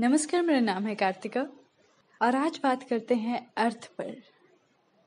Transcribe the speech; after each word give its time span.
नमस्कार, 0.00 0.42
मेरा 0.42 0.60
नाम 0.60 0.86
है 0.86 0.94
कार्तिका। 0.94 1.46
और 2.22 2.34
आज 2.34 2.60
बात 2.62 2.82
करते 2.82 3.14
हैं 3.14 3.52
अर्थ 3.56 3.90
पर। 3.98 4.22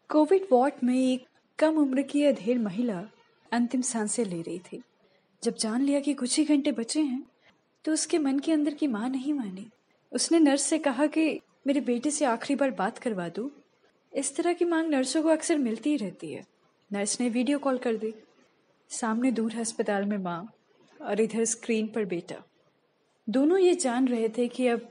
कोविड 0.10 0.42
वार्ड 0.52 0.74
में 0.83 1.14
एक 1.14 1.25
कम 1.60 1.75
उम्र 1.78 2.01
की 2.01 2.24
अधेड़ 2.24 2.59
महिला 2.59 3.09
अंतिम 3.51 3.82
साँसें 3.82 4.25
ले 4.25 4.42
रही 4.42 4.59
थी। 4.59 4.82
जब 5.43 5.56
जान 5.56 5.82
लिया 5.82 6.00
कि 6.00 6.14
कुछ 6.14 6.40
ही 6.40 6.46
घंटे 6.46 6.72
बचे 6.72 7.01
हैं 7.01 7.24
तो 7.85 7.93
उसके 7.93 8.18
मन 8.18 8.39
के 8.39 8.52
अंदर 8.52 8.73
की 8.73 8.88
माँ 8.88 9.09
नहीं 9.09 9.34
मानी। 9.34 9.70
उसने 10.11 10.39
नर्स 10.39 10.61
से 10.61 10.79
कहा 10.79 11.05
कि, 11.05 11.39
मेरे 11.67 11.81
बेटे 11.81 12.11
से 12.11 12.25
आखिरी 12.25 12.55
बार 12.55 12.71
बात 12.71 12.97
करवा 12.97 13.29
दूँ। 13.29 13.51
इस 14.13 14.35
तरह 14.35 14.53
की 14.53 14.65
मांग 14.65 14.87
नर्सों 14.87 15.23
को 15.23 15.29
अक्सर 15.29 15.57
मिलती 15.57 15.89
ही 15.89 15.97
रहती 15.97 16.33
है। 16.33 16.45
नर्स 16.93 17.21
ने 17.21 17.29
वीडियो 17.29 17.59
कॉल 17.59 17.77
कर 17.77 17.95
दी। 17.95 18.13
सामने 18.89 19.31
दूर 19.31 19.55
अस्पताल 19.55 20.05
में 20.05 20.17
माँ 20.17 20.53
और 21.01 21.21
इधर 21.21 21.45
स्क्रीन 21.45 21.87
पर 21.87 22.05
बेटा। 22.05 22.43
दोनों 23.29 23.57
ये 23.57 23.75
जान 23.75 24.07
रहे 24.07 24.29
थे 24.29 24.47
कि 24.47 24.67
अब 24.67 24.89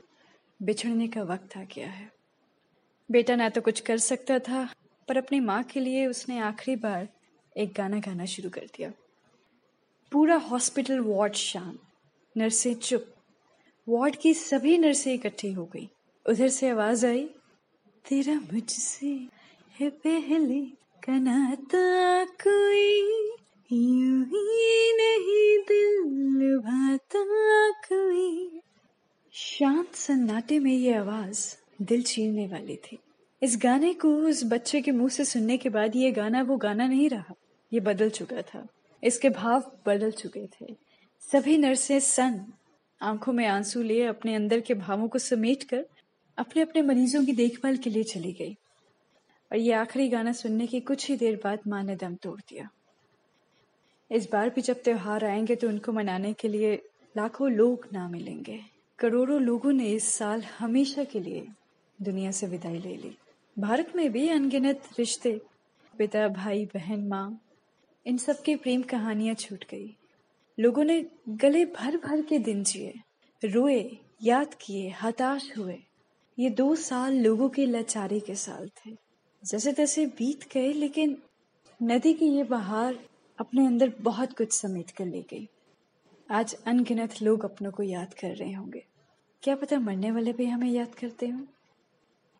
बिछड़ने 0.61 1.07
का 1.07 1.23
वक्त 1.23 1.57
आ 1.57 1.63
गया 1.63 1.89
है। 1.89 2.11
बेटा 3.11 3.35
ना 3.35 3.49
तो 3.49 3.61
कुछ 3.61 3.79
कर 3.79 3.97
सकता 3.97 4.39
था, 4.39 4.73
पर 5.07 5.17
अपनी 5.17 5.39
माँ 5.39 5.63
के 5.63 5.79
लिए 5.79 6.05
उसने 6.05 6.39
आखिरी 6.39 6.75
बार 6.75 7.07
एक 7.57 7.73
गाना 7.73 7.99
गाना 7.99 8.25
शुरू 8.25 8.49
कर 8.49 8.67
दिया। 8.77 8.91
पूरा 10.11 10.35
हॉस्पिटल 10.35 10.99
वार्ड 10.99 11.33
शाम, 11.33 11.77
नर्सें 12.37 12.73
चुप। 12.73 13.13
वार्ड 13.89 14.15
की 14.15 14.33
सभी 14.33 14.77
नर्सें 14.77 15.13
इकट्ठी 15.13 15.51
हो 15.51 15.65
गई। 15.65 15.89
उधर 16.25 16.49
से 16.49 16.69
आवाज़ 16.69 17.05
आई, 17.05 17.29
तेरा 18.09 18.35
मुझसे 18.53 19.27
है 19.79 19.89
पहले 19.89 20.61
कनाता 21.03 22.25
कोई 22.25 23.31
शांत 29.43 29.95
सन्नाटे 29.95 30.59
में 30.59 30.73
ये 30.73 30.93
आवाज़ 30.93 31.55
दिल 31.81 32.03
छीनने 32.03 32.47
वाली 32.47 32.75
थी। 32.75 32.97
इस 33.43 33.59
गाने 33.63 33.93
को 33.93 34.15
उस 34.15 34.43
बच्चे 34.43 34.81
के 34.81 34.91
मुँह 34.91 35.09
से 35.09 35.25
सुनने 35.25 35.57
के 35.57 35.69
बाद 35.69 35.95
ये 35.95 36.11
गाना, 36.11 36.41
वो 36.41 36.57
गाना 36.57 36.87
नहीं 36.87 37.09
रहा। 37.09 37.33
ये 37.73 37.79
बदल 37.79 38.09
चुका 38.09 38.41
था। 38.41 38.67
इसके 39.03 39.29
भाव 39.29 39.71
बदल 39.85 40.11
चुके 40.11 40.47
थे। 40.47 40.75
सभी 41.19 41.57
नर्सें 41.57 41.99
सन, 41.99 42.53
आँखों 43.01 43.33
में 43.33 43.47
आँसू 43.47 43.81
लिए 43.81 44.05
अपने 44.05 44.35
अंदर 44.35 44.59
के 44.59 44.73
भावों 44.73 45.07
को 45.07 45.19
समेट 45.19 45.63
कर 45.63 45.85
अपने 46.37 46.61
अपने 46.61 46.81
मरीजों 46.81 47.25
की 47.25 47.33
देखभाल 47.33 47.77
के 47.77 47.89
लिए 47.89 48.03
चली 48.03 48.33
गई। 48.33 48.53
और 49.51 49.57
ये 49.57 49.73
आखिरी 49.73 50.09
गाना 50.09 50.31
सुनने 50.31 50.67
की 50.67 50.79
कुछ 50.79 51.09
ही 51.09 51.17
देर 51.17 51.41
बाद 51.43 51.59
माँ 51.67 51.83
ने 51.83 51.95
दम 51.95 52.15
तोड़ 52.15 52.39
दिया। 52.39 52.69
इस 54.11 54.29
बार 54.31 54.49
भी 54.49 54.61
जब 54.61 54.83
त्योहार 54.83 55.25
आएँगे 55.25 55.55
तो 55.55 55.67
उनको 55.67 55.91
मनाने 55.91 56.33
के 56.33 56.47
लिए 56.47 56.75
लाखों 57.17 57.51
लोग 57.51 57.87
ना 57.93 58.09
मिलेंगे। 58.09 58.80
करोड़ों 59.01 59.41
लोगों 59.41 59.71
ने 59.71 59.87
इस 59.87 60.03
साल 60.03 60.41
हमेशा 60.41 61.03
के 61.03 61.19
लिए 61.19 61.47
दुनिया 62.01 62.31
से 62.31 62.47
विदाई 62.47 62.79
ले 62.79 62.95
ली। 62.95 63.17
भारत 63.59 63.95
में 63.95 64.11
भी 64.11 64.29
अनगिनत 64.29 64.81
रिश्ते, 64.99 65.41
पिता, 65.97 66.27
भाई, 66.27 66.65
बहन, 66.65 67.07
माँ, 67.07 67.41
इन 68.05 68.17
सब 68.17 68.41
की 68.41 68.55
प्रेम 68.55 68.81
कहानियाँ 68.81 69.35
छूट 69.35 69.65
गई। 69.71 69.97
लोगों 70.59 70.83
ने 70.83 71.05
गले 71.29 71.65
भर 71.65 71.97
भर 71.97 72.21
के 72.21 72.39
दिन 72.39 72.63
जिए, 72.63 72.93
रोए, 73.45 73.97
याद 74.23 74.53
किए, 74.61 74.89
हताश 74.89 75.57
हुए। 75.57 75.79
ये 76.39 76.49
दो 76.49 76.75
साल 76.75 77.13
लोगों 77.13 77.49
के 77.49 77.65
लाचारी 77.65 78.19
के 78.19 78.35
साल 78.35 78.69
थे। 78.69 78.97
जैसे 79.45 79.73
तैसे 79.73 80.05
बीत 80.05 80.53
गए, 80.53 80.73
लेकिन 80.73 81.17
नदी 81.83 82.13
की 82.13 82.25
ये 82.25 82.43
बहार 82.43 82.99
अपने 83.39 83.65
अंदर 83.65 83.93
बहुत 84.01 84.37
कुछ 84.37 84.51
समेट 84.51 84.91
कर 84.91 85.05
ले 85.05 85.21
गई। 85.21 85.49
आज 86.31 86.53
अनगिनत 86.53 87.21
लोग 87.21 87.45
अपनों 87.45 87.71
को 87.71 87.83
याद 87.83 88.13
कर 88.13 88.35
रहे 88.35 88.53
होंगे। 88.53 88.90
क्या 89.43 89.55
पता 89.55 89.79
मरने 89.79 90.11
वाले 90.11 90.33
भी 90.33 90.45
हमें 90.45 90.69
याद 90.69 90.95
करते 90.95 91.27
हों? 91.27 91.45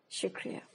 शुक्रिया। 0.09 0.70